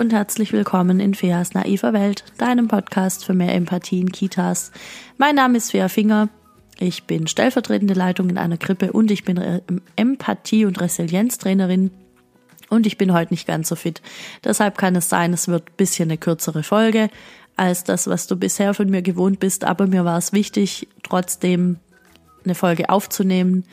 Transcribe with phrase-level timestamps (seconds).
[0.00, 4.72] und herzlich willkommen in Feas naiver Welt, deinem Podcast für mehr Empathie in Kitas.
[5.18, 6.30] Mein Name ist Fea Finger.
[6.78, 9.60] Ich bin stellvertretende Leitung in einer Krippe und ich bin
[9.96, 11.90] Empathie- und Resilienztrainerin.
[12.70, 14.00] Und ich bin heute nicht ganz so fit.
[14.42, 17.10] Deshalb kann es sein, es wird ein bisschen eine kürzere Folge
[17.56, 19.64] als das, was du bisher von mir gewohnt bist.
[19.64, 21.76] Aber mir war es wichtig, trotzdem
[22.42, 23.64] eine Folge aufzunehmen,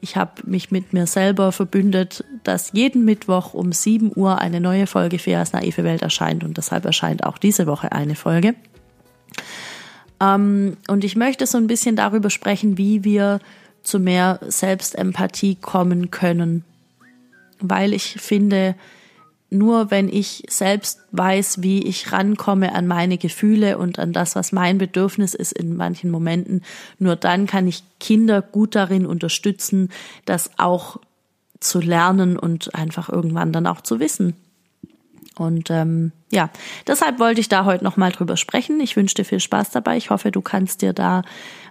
[0.00, 4.86] ich habe mich mit mir selber verbündet, dass jeden Mittwoch um 7 Uhr eine neue
[4.86, 8.54] Folge Feas naive Welt erscheint und deshalb erscheint auch diese Woche eine Folge.
[10.20, 13.40] Ähm, und ich möchte so ein bisschen darüber sprechen, wie wir
[13.82, 16.64] zu mehr Selbstempathie kommen können,
[17.60, 18.74] weil ich finde,
[19.50, 24.52] nur wenn ich selbst weiß, wie ich rankomme an meine Gefühle und an das, was
[24.52, 26.62] mein Bedürfnis ist in manchen Momenten,
[26.98, 29.90] nur dann kann ich Kinder gut darin unterstützen,
[30.24, 30.98] das auch
[31.58, 34.34] zu lernen und einfach irgendwann dann auch zu wissen.
[35.36, 36.50] Und ähm, ja,
[36.86, 38.80] deshalb wollte ich da heute nochmal drüber sprechen.
[38.80, 39.96] Ich wünsche dir viel Spaß dabei.
[39.96, 41.22] Ich hoffe, du kannst dir da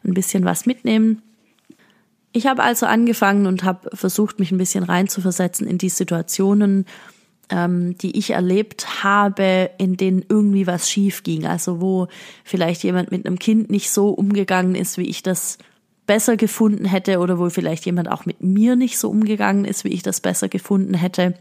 [0.03, 1.21] ein bisschen was mitnehmen.
[2.31, 6.85] Ich habe also angefangen und habe versucht, mich ein bisschen reinzuversetzen in die Situationen,
[7.49, 11.45] ähm, die ich erlebt habe, in denen irgendwie was schief ging.
[11.45, 12.07] Also wo
[12.43, 15.57] vielleicht jemand mit einem Kind nicht so umgegangen ist, wie ich das
[16.05, 19.93] besser gefunden hätte oder wo vielleicht jemand auch mit mir nicht so umgegangen ist, wie
[19.93, 21.35] ich das besser gefunden hätte.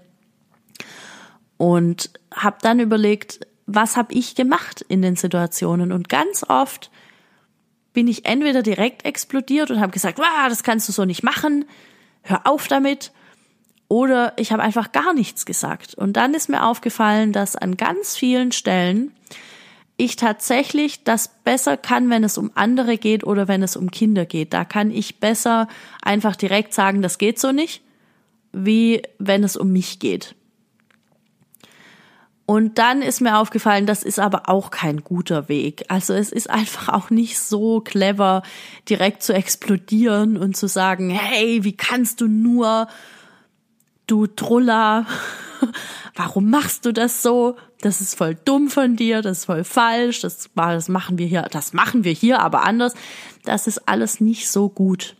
[1.56, 5.92] Und habe dann überlegt, was habe ich gemacht in den Situationen?
[5.92, 6.90] Und ganz oft
[7.92, 11.64] bin ich entweder direkt explodiert und habe gesagt, das kannst du so nicht machen,
[12.22, 13.12] hör auf damit.
[13.88, 15.94] Oder ich habe einfach gar nichts gesagt.
[15.94, 19.12] Und dann ist mir aufgefallen, dass an ganz vielen Stellen
[19.96, 24.26] ich tatsächlich das besser kann, wenn es um andere geht oder wenn es um Kinder
[24.26, 24.52] geht.
[24.52, 25.66] Da kann ich besser
[26.02, 27.82] einfach direkt sagen, das geht so nicht,
[28.52, 30.36] wie wenn es um mich geht.
[32.46, 35.84] Und dann ist mir aufgefallen, das ist aber auch kein guter Weg.
[35.88, 38.42] Also es ist einfach auch nicht so clever,
[38.88, 42.88] direkt zu explodieren und zu sagen, hey, wie kannst du nur
[44.08, 45.06] du Truller,
[46.16, 47.56] warum machst du das so?
[47.80, 51.42] Das ist voll dumm von dir, das ist voll falsch, das, das machen wir hier,
[51.42, 52.94] das machen wir hier, aber anders.
[53.44, 55.14] Das ist alles nicht so gut.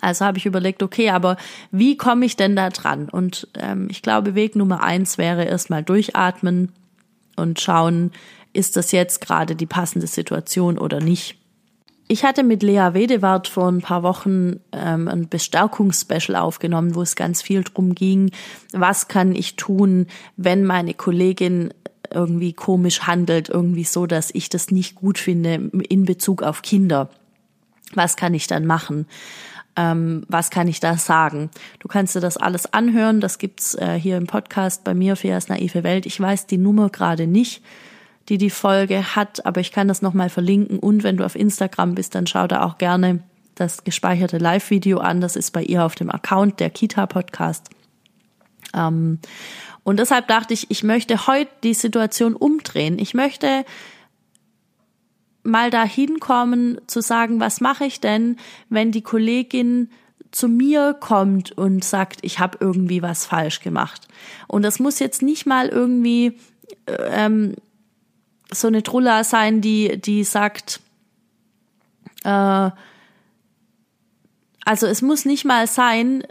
[0.00, 1.36] Also habe ich überlegt, okay, aber
[1.70, 3.08] wie komme ich denn da dran?
[3.08, 6.72] Und ähm, ich glaube, Weg Nummer eins wäre erstmal durchatmen
[7.36, 8.12] und schauen,
[8.52, 11.38] ist das jetzt gerade die passende Situation oder nicht.
[12.08, 17.16] Ich hatte mit Lea Wedewart vor ein paar Wochen ähm, ein Bestärkungsspecial aufgenommen, wo es
[17.16, 18.30] ganz viel drum ging,
[18.72, 21.72] was kann ich tun, wenn meine Kollegin
[22.12, 27.08] irgendwie komisch handelt, irgendwie so, dass ich das nicht gut finde in Bezug auf Kinder.
[27.94, 29.06] Was kann ich dann machen?
[29.76, 31.50] Ähm, was kann ich da sagen?
[31.78, 33.20] Du kannst dir das alles anhören.
[33.20, 36.04] Das gibt's äh, hier im Podcast bei mir, Fias naive Welt.
[36.04, 37.62] Ich weiß die Nummer gerade nicht
[38.28, 41.94] die die Folge hat, aber ich kann das nochmal verlinken und wenn du auf Instagram
[41.94, 43.22] bist, dann schau da auch gerne
[43.54, 45.20] das gespeicherte Live-Video an.
[45.20, 47.68] Das ist bei ihr auf dem Account der Kita-Podcast.
[48.74, 49.18] Ähm,
[49.84, 52.98] und deshalb dachte ich, ich möchte heute die Situation umdrehen.
[52.98, 53.64] Ich möchte
[55.42, 58.36] mal dahin kommen zu sagen, was mache ich denn,
[58.68, 59.90] wenn die Kollegin
[60.30, 64.08] zu mir kommt und sagt, ich habe irgendwie was falsch gemacht.
[64.46, 66.38] Und das muss jetzt nicht mal irgendwie
[66.86, 67.54] ähm,
[68.52, 70.80] so eine Trulla sein, die, die sagt,
[72.24, 72.70] äh,
[74.64, 76.24] also es muss nicht mal sein,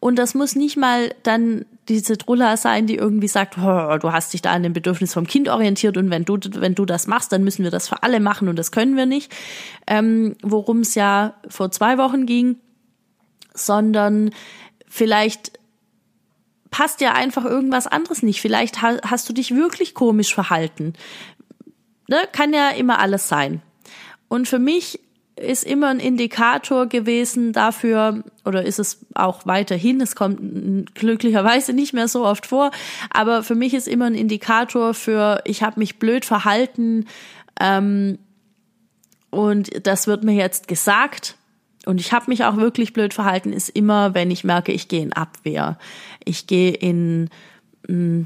[0.00, 4.42] und das muss nicht mal dann diese Trulla sein, die irgendwie sagt, du hast dich
[4.42, 7.42] da an dem Bedürfnis vom Kind orientiert und wenn du, wenn du das machst, dann
[7.42, 9.34] müssen wir das für alle machen und das können wir nicht.
[9.86, 12.56] Ähm, Worum es ja vor zwei Wochen ging,
[13.54, 14.30] sondern
[14.86, 15.57] vielleicht
[16.70, 18.40] passt ja einfach irgendwas anderes nicht.
[18.40, 20.94] Vielleicht hast du dich wirklich komisch verhalten.
[22.08, 22.18] Ne?
[22.32, 23.62] Kann ja immer alles sein.
[24.28, 25.00] Und für mich
[25.38, 31.92] ist immer ein Indikator gewesen dafür, oder ist es auch weiterhin, es kommt glücklicherweise nicht
[31.92, 32.70] mehr so oft vor,
[33.10, 37.06] aber für mich ist immer ein Indikator für, ich habe mich blöd verhalten
[37.60, 38.18] ähm,
[39.30, 41.37] und das wird mir jetzt gesagt
[41.88, 45.00] und ich habe mich auch wirklich blöd verhalten, ist immer, wenn ich merke, ich gehe
[45.00, 45.78] in Abwehr.
[46.22, 47.30] Ich gehe in,
[47.88, 48.24] mm,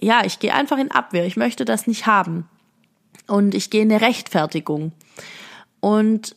[0.00, 1.26] ja, ich gehe einfach in Abwehr.
[1.26, 2.48] Ich möchte das nicht haben.
[3.26, 4.92] Und ich gehe in eine Rechtfertigung.
[5.80, 6.36] Und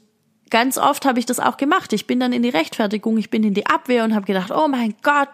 [0.49, 1.93] ganz oft habe ich das auch gemacht.
[1.93, 4.67] Ich bin dann in die Rechtfertigung, ich bin in die Abwehr und habe gedacht, oh
[4.67, 5.29] mein Gott,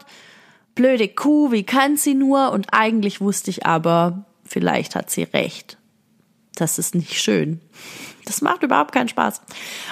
[0.75, 2.51] blöde Kuh, wie kann sie nur?
[2.51, 5.77] Und eigentlich wusste ich aber, vielleicht hat sie recht.
[6.55, 7.61] Das ist nicht schön.
[8.25, 9.41] Das macht überhaupt keinen Spaß.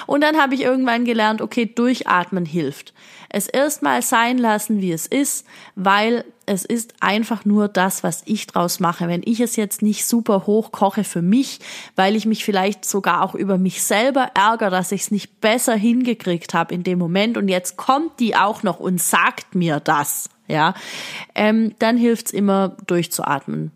[0.06, 2.92] Und dann habe ich irgendwann gelernt, okay, durchatmen hilft.
[3.28, 8.46] Es erstmal sein lassen, wie es ist, weil es ist einfach nur das, was ich
[8.48, 9.06] draus mache.
[9.08, 11.60] Wenn ich es jetzt nicht super hoch koche für mich,
[11.94, 15.76] weil ich mich vielleicht sogar auch über mich selber ärgere, dass ich es nicht besser
[15.76, 20.28] hingekriegt habe in dem Moment und jetzt kommt die auch noch und sagt mir das,
[20.48, 20.74] ja,
[21.36, 23.70] ähm, dann hilft's immer durchzuatmen.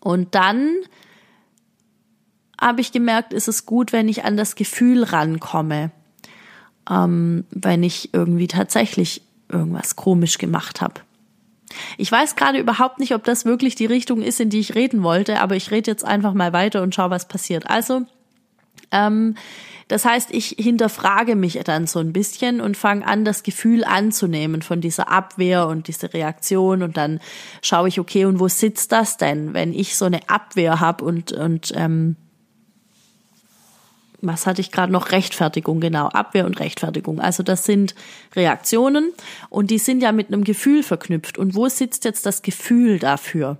[0.00, 0.78] Und dann
[2.64, 5.90] habe ich gemerkt, ist es gut, wenn ich an das Gefühl rankomme,
[6.90, 11.02] ähm, wenn ich irgendwie tatsächlich irgendwas komisch gemacht habe.
[11.98, 15.02] Ich weiß gerade überhaupt nicht, ob das wirklich die Richtung ist, in die ich reden
[15.02, 17.68] wollte, aber ich rede jetzt einfach mal weiter und schau, was passiert.
[17.68, 18.02] Also,
[18.90, 19.34] ähm,
[19.88, 24.62] das heißt, ich hinterfrage mich dann so ein bisschen und fange an, das Gefühl anzunehmen
[24.62, 27.20] von dieser Abwehr und diese Reaktion und dann
[27.60, 31.32] schaue ich, okay, und wo sitzt das denn, wenn ich so eine Abwehr habe und
[31.32, 32.16] und ähm,
[34.26, 35.12] was hatte ich gerade noch?
[35.12, 36.08] Rechtfertigung, genau.
[36.08, 37.20] Abwehr und Rechtfertigung.
[37.20, 37.94] Also das sind
[38.34, 39.12] Reaktionen
[39.50, 41.38] und die sind ja mit einem Gefühl verknüpft.
[41.38, 43.58] Und wo sitzt jetzt das Gefühl dafür?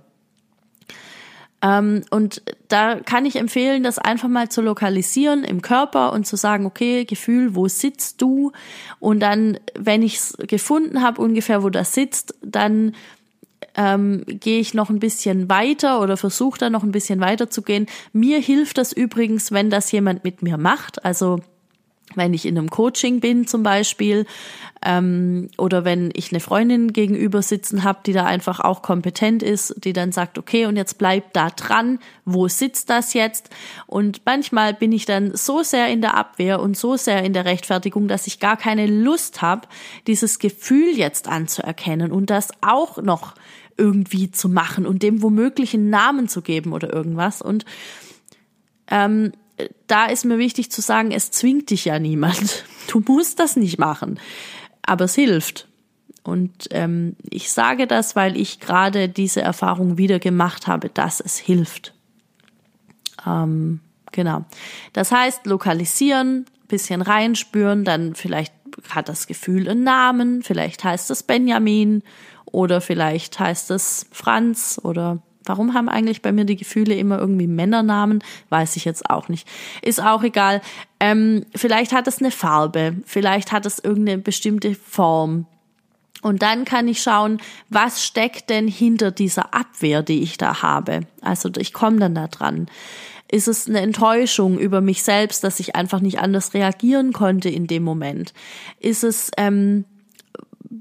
[1.61, 6.35] Ähm, und da kann ich empfehlen, das einfach mal zu lokalisieren im Körper und zu
[6.35, 8.51] sagen, okay, Gefühl, wo sitzt du?
[8.99, 12.93] Und dann, wenn ich es gefunden habe, ungefähr wo das sitzt, dann
[13.75, 17.61] ähm, gehe ich noch ein bisschen weiter oder versuche da noch ein bisschen weiter zu
[17.61, 17.87] gehen.
[18.13, 21.03] Mir hilft das übrigens, wenn das jemand mit mir macht.
[21.05, 21.39] Also
[22.13, 24.25] wenn ich in einem Coaching bin zum Beispiel
[24.83, 29.75] ähm, oder wenn ich eine Freundin gegenüber sitzen habe, die da einfach auch kompetent ist,
[29.83, 33.49] die dann sagt, okay, und jetzt bleib da dran, wo sitzt das jetzt?
[33.87, 37.45] Und manchmal bin ich dann so sehr in der Abwehr und so sehr in der
[37.45, 39.67] Rechtfertigung, dass ich gar keine Lust habe,
[40.07, 43.33] dieses Gefühl jetzt anzuerkennen und das auch noch
[43.77, 47.41] irgendwie zu machen und dem womöglich einen Namen zu geben oder irgendwas.
[47.41, 47.65] Und
[48.89, 49.31] ähm,
[49.87, 52.65] da ist mir wichtig zu sagen, es zwingt dich ja niemand.
[52.87, 54.19] Du musst das nicht machen,
[54.83, 55.67] aber es hilft.
[56.21, 61.39] Und ähm, ich sage das, weil ich gerade diese Erfahrung wieder gemacht habe, dass es
[61.39, 61.95] hilft.
[63.25, 63.79] Ähm,
[64.11, 64.45] genau.
[64.93, 68.53] Das heißt, lokalisieren, bisschen reinspüren, dann vielleicht
[68.89, 72.03] hat das Gefühl einen Namen, vielleicht heißt es Benjamin
[72.55, 77.47] oder vielleicht heißt es Franz oder warum haben eigentlich bei mir die Gefühle immer irgendwie
[77.47, 78.23] Männernamen?
[78.49, 79.45] Weiß ich jetzt auch nicht.
[79.81, 80.61] Ist auch egal.
[81.01, 85.47] Ähm, vielleicht hat es eine Farbe, vielleicht hat es irgendeine bestimmte Form.
[86.21, 91.01] Und dann kann ich schauen, was steckt denn hinter dieser Abwehr, die ich da habe.
[91.21, 92.67] Also ich komme dann da dran.
[93.29, 97.67] Ist es eine Enttäuschung über mich selbst, dass ich einfach nicht anders reagieren konnte in
[97.67, 98.33] dem Moment?
[98.79, 99.83] Ist es ähm,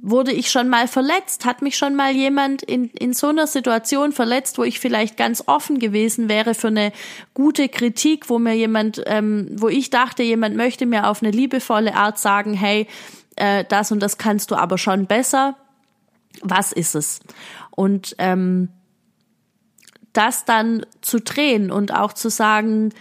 [0.07, 1.47] wurde ich schon mal verletzt?
[1.47, 5.45] Hat mich schon mal jemand in, in so einer Situation verletzt, wo ich vielleicht ganz
[5.47, 6.93] offen gewesen wäre für eine
[7.33, 11.95] gute Kritik, wo mir jemand, ähm, wo ich dachte, jemand möchte mir auf eine liebevolle
[11.95, 12.87] Art sagen, hey,
[13.37, 15.57] äh, das und das kannst du aber schon besser.
[16.43, 17.21] Was ist es?
[17.71, 18.69] Und ähm,
[20.13, 22.93] das dann zu drehen und auch zu sagen,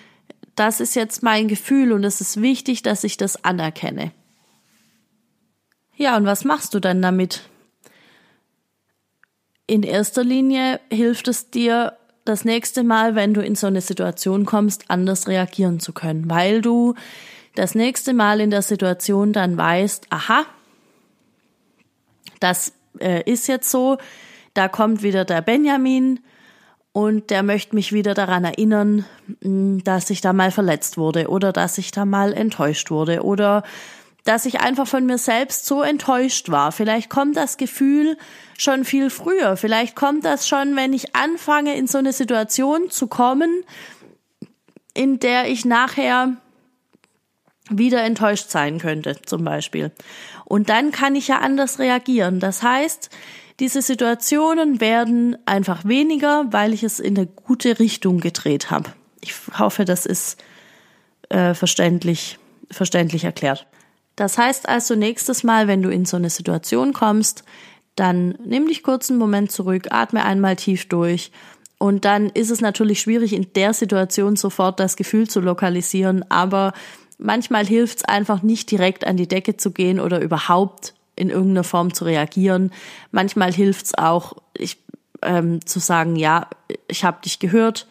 [0.55, 4.13] das ist jetzt mein Gefühl und es ist wichtig, dass ich das anerkenne.
[6.03, 7.43] Ja, und was machst du dann damit?
[9.67, 14.45] In erster Linie hilft es dir, das nächste Mal, wenn du in so eine Situation
[14.45, 16.95] kommst, anders reagieren zu können, weil du
[17.55, 20.45] das nächste Mal in der Situation dann weißt, aha,
[22.41, 23.97] das äh, ist jetzt so,
[24.53, 26.19] da kommt wieder der Benjamin
[26.91, 29.05] und der möchte mich wieder daran erinnern,
[29.41, 33.63] hm, dass ich da mal verletzt wurde oder dass ich da mal enttäuscht wurde oder
[34.23, 36.71] dass ich einfach von mir selbst so enttäuscht war.
[36.71, 38.17] Vielleicht kommt das Gefühl
[38.57, 39.57] schon viel früher.
[39.57, 43.63] Vielleicht kommt das schon, wenn ich anfange, in so eine Situation zu kommen,
[44.93, 46.37] in der ich nachher
[47.69, 49.91] wieder enttäuscht sein könnte, zum Beispiel.
[50.45, 52.39] Und dann kann ich ja anders reagieren.
[52.39, 53.09] Das heißt,
[53.59, 58.91] diese Situationen werden einfach weniger, weil ich es in eine gute Richtung gedreht habe.
[59.21, 60.41] Ich hoffe, das ist
[61.29, 62.39] äh, verständlich,
[62.69, 63.67] verständlich erklärt.
[64.15, 67.43] Das heißt also, nächstes Mal, wenn du in so eine Situation kommst,
[67.95, 71.31] dann nimm dich kurz einen Moment zurück, atme einmal tief durch.
[71.77, 76.73] Und dann ist es natürlich schwierig, in der Situation sofort das Gefühl zu lokalisieren, aber
[77.17, 81.63] manchmal hilft es einfach nicht direkt an die Decke zu gehen oder überhaupt in irgendeiner
[81.63, 82.71] Form zu reagieren.
[83.11, 84.77] Manchmal hilft es auch, ich,
[85.21, 86.47] ähm, zu sagen, ja,
[86.87, 87.87] ich habe dich gehört,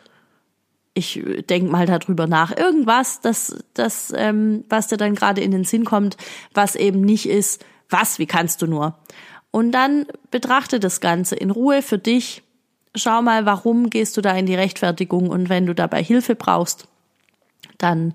[0.94, 2.56] ich denk mal darüber nach.
[2.56, 6.16] Irgendwas, das, das, ähm, was dir dann gerade in den Sinn kommt,
[6.52, 8.98] was eben nicht ist, was, wie kannst du nur?
[9.50, 12.42] Und dann betrachte das Ganze in Ruhe für dich.
[12.94, 16.88] Schau mal, warum gehst du da in die Rechtfertigung und wenn du dabei Hilfe brauchst,
[17.78, 18.14] dann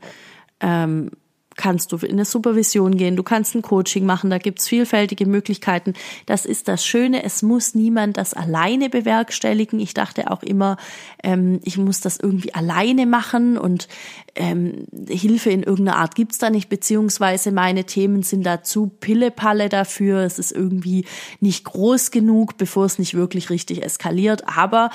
[0.60, 1.12] ähm,
[1.57, 5.93] kannst du in eine Supervision gehen, du kannst ein Coaching machen, da gibt's vielfältige Möglichkeiten.
[6.25, 9.79] Das ist das Schöne, es muss niemand das alleine bewerkstelligen.
[9.79, 10.77] Ich dachte auch immer,
[11.23, 13.87] ähm, ich muss das irgendwie alleine machen und
[14.35, 19.67] ähm, Hilfe in irgendeiner Art gibt's da nicht, beziehungsweise meine Themen sind da zu Pillepalle
[19.67, 20.19] dafür.
[20.19, 21.05] Es ist irgendwie
[21.39, 24.47] nicht groß genug, bevor es nicht wirklich richtig eskaliert.
[24.47, 24.91] Aber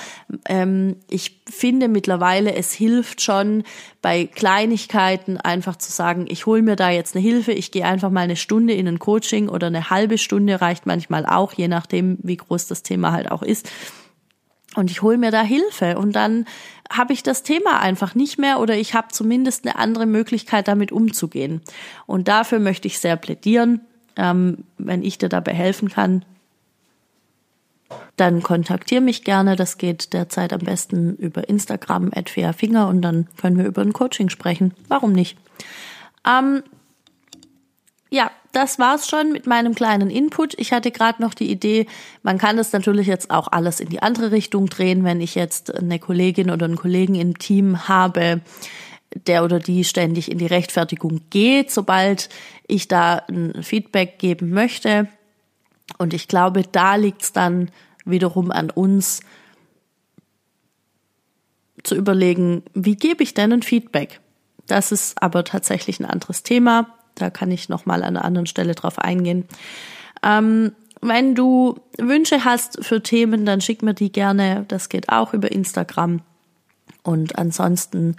[0.48, 3.64] ähm, ich finde mittlerweile, es hilft schon
[4.02, 8.10] bei Kleinigkeiten einfach zu sagen, ich hole mir da jetzt eine Hilfe, ich gehe einfach
[8.10, 12.18] mal eine Stunde in ein Coaching oder eine halbe Stunde reicht manchmal auch, je nachdem,
[12.22, 13.70] wie groß das Thema halt auch ist.
[14.74, 16.46] Und ich hole mir da Hilfe und dann
[16.90, 20.92] habe ich das Thema einfach nicht mehr oder ich habe zumindest eine andere Möglichkeit, damit
[20.92, 21.60] umzugehen.
[22.06, 23.82] Und dafür möchte ich sehr plädieren.
[24.16, 26.24] Ähm, wenn ich dir dabei helfen kann,
[28.16, 29.56] dann kontaktiere mich gerne.
[29.56, 33.92] Das geht derzeit am besten über Instagram at Finger und dann können wir über ein
[33.92, 34.74] Coaching sprechen.
[34.88, 35.36] Warum nicht?
[36.26, 36.62] Ähm,
[38.10, 40.54] ja, das war's schon mit meinem kleinen Input.
[40.58, 41.86] Ich hatte gerade noch die Idee,
[42.22, 45.74] man kann das natürlich jetzt auch alles in die andere Richtung drehen, wenn ich jetzt
[45.74, 48.42] eine Kollegin oder einen Kollegen im Team habe,
[49.26, 52.28] der oder die ständig in die Rechtfertigung geht, sobald
[52.66, 55.08] ich da ein Feedback geben möchte.
[55.98, 57.70] Und ich glaube, da liegt's dann
[58.04, 59.20] wiederum an uns
[61.82, 64.20] zu überlegen, wie gebe ich denn ein Feedback?
[64.66, 66.88] Das ist aber tatsächlich ein anderes Thema.
[67.14, 69.44] Da kann ich nochmal an einer anderen Stelle drauf eingehen.
[70.22, 74.64] Ähm, wenn du Wünsche hast für Themen, dann schick mir die gerne.
[74.68, 76.22] Das geht auch über Instagram.
[77.02, 78.16] Und ansonsten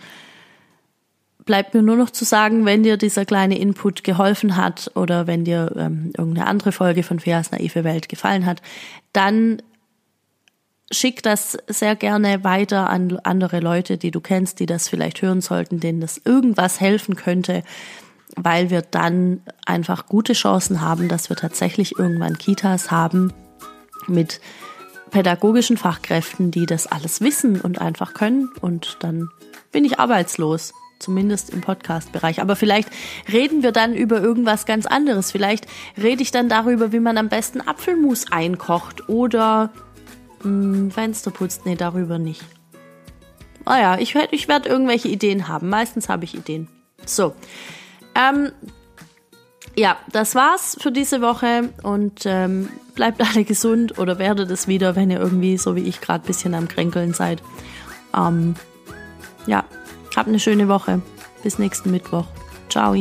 [1.46, 5.44] bleibt mir nur noch zu sagen, wenn dir dieser kleine Input geholfen hat oder wenn
[5.44, 8.62] dir ähm, irgendeine andere Folge von Feas naive Welt gefallen hat,
[9.12, 9.62] dann
[10.92, 15.42] schick das sehr gerne weiter an andere Leute, die du kennst, die das vielleicht hören
[15.42, 17.64] sollten, denen das irgendwas helfen könnte
[18.36, 23.34] weil wir dann einfach gute Chancen haben, dass wir tatsächlich irgendwann Kitas haben
[24.08, 24.42] mit
[25.12, 28.50] pädagogischen Fachkräften, die das alles wissen und einfach können.
[28.62, 29.30] Und dann
[29.72, 30.74] bin ich arbeitslos,
[31.04, 32.42] zumindest im Podcast-Bereich.
[32.42, 32.90] Aber vielleicht
[33.32, 35.32] reden wir dann über irgendwas ganz anderes.
[35.32, 35.68] Vielleicht
[36.02, 39.72] rede ich dann darüber, wie man am besten Apfelmus einkocht oder
[40.44, 41.66] mh, hm, Fenster putzt.
[41.66, 42.44] Nee, darüber nicht.
[43.66, 45.70] Naja, ah ich, ich werde irgendwelche Ideen haben.
[45.70, 46.68] Meistens habe ich Ideen.
[47.06, 47.34] So.
[48.16, 48.52] Ähm,
[49.76, 54.96] ja, das war's für diese Woche und ähm, bleibt alle gesund oder werdet es wieder,
[54.96, 57.42] wenn ihr irgendwie, so wie ich, gerade bisschen am Kränkeln seid.
[58.16, 58.56] Ähm,
[59.48, 59.66] ja,
[60.18, 61.02] habt eine schöne Woche.
[61.44, 62.26] Bis nächsten Mittwoch.
[62.70, 62.94] Ciao.